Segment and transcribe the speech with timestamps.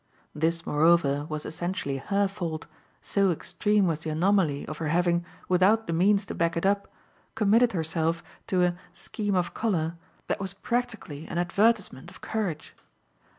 [0.33, 2.65] This moreover was essentially her fault,
[3.03, 6.91] so extreme was the anomaly of her having, without the means to back it up,
[7.35, 12.73] committed herself to a "scheme of colour" that was practically an advertisement of courage.